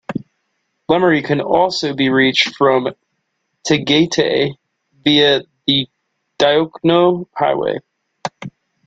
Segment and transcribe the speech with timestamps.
[0.89, 2.87] Lemery can also be reached from
[3.67, 4.55] Tagaytay
[5.03, 5.87] via the
[6.39, 7.77] Diokno Highway.